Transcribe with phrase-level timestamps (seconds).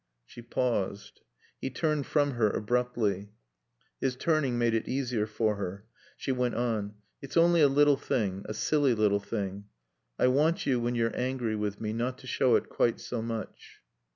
[0.25, 1.21] She paused.
[1.61, 3.29] He turned from her abruptly.
[3.99, 5.85] His turning made it easier for her.
[6.17, 6.95] She went on.
[7.21, 9.65] "It's only a little thing a silly little thing.
[10.17, 13.83] I want you, when you're angry with me, not to show it quite so much."